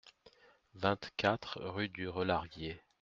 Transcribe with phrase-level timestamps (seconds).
[0.73, 2.81] vingt-quatre rue du Relarguier